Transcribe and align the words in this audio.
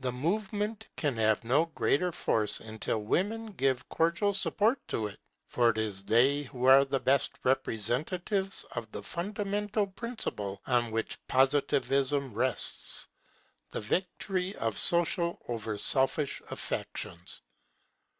The 0.00 0.10
movement 0.10 0.88
can 0.96 1.14
have 1.18 1.44
no 1.44 1.66
great 1.66 2.12
force 2.16 2.58
until 2.58 3.00
women 3.00 3.52
give 3.52 3.88
cordial 3.90 4.34
support 4.34 4.80
to 4.88 5.06
it; 5.06 5.20
for 5.46 5.70
it 5.70 5.78
is 5.78 6.02
they 6.02 6.42
who 6.42 6.64
are 6.64 6.84
the 6.84 6.98
best 6.98 7.34
representatives 7.44 8.64
of 8.72 8.90
the 8.90 9.04
fundamental 9.04 9.86
principle 9.86 10.60
on 10.66 10.90
which 10.90 11.24
Positivism 11.28 12.34
rests, 12.34 13.06
the 13.70 13.80
victory 13.80 14.56
of 14.56 14.76
social 14.76 15.38
over 15.48 15.78
selfish 15.78 16.42
affections. 16.50 17.40